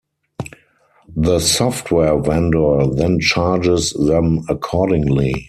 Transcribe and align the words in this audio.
The 1.15 1.37
software 1.37 2.19
vendor 2.19 2.87
then 2.91 3.19
charges 3.19 3.93
them 3.93 4.43
accordingly. 4.49 5.31